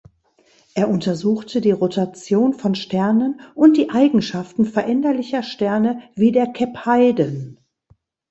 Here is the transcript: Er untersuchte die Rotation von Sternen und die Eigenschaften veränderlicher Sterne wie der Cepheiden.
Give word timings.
Er 0.73 0.89
untersuchte 0.89 1.61
die 1.61 1.69
Rotation 1.69 2.55
von 2.55 2.73
Sternen 2.73 3.39
und 3.53 3.77
die 3.77 3.91
Eigenschaften 3.91 4.65
veränderlicher 4.65 5.43
Sterne 5.43 6.01
wie 6.15 6.31
der 6.31 6.53
Cepheiden. 6.57 7.59